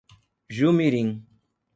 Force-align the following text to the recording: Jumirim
Jumirim 0.49 1.09